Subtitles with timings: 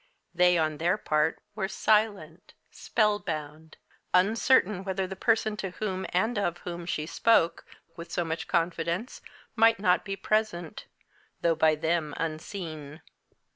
[0.33, 3.77] They, on their part, were silent, spellbound,
[4.15, 9.21] uncertain whether the person to whom and of whom she spoke with so much confidence
[9.55, 10.87] might not be present,
[11.41, 13.03] though by them unseen.